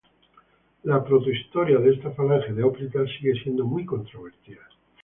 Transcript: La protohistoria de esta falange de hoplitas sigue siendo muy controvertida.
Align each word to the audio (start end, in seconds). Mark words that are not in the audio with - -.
La 0.91 0.99
protohistoria 1.09 1.77
de 1.85 1.93
esta 1.97 2.09
falange 2.17 2.53
de 2.57 2.63
hoplitas 2.63 3.07
sigue 3.19 3.39
siendo 3.43 3.65
muy 3.65 3.85
controvertida. 3.85 4.67